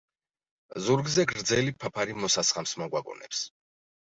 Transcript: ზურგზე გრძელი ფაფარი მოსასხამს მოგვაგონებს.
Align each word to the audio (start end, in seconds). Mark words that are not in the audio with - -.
ზურგზე 0.85 1.25
გრძელი 1.31 1.75
ფაფარი 1.83 2.17
მოსასხამს 2.25 2.75
მოგვაგონებს. 2.85 3.45